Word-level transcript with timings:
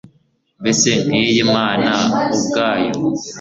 mbese 0.61 0.89
nk'iy'imana 1.03 1.91
ubwayo 2.37 2.91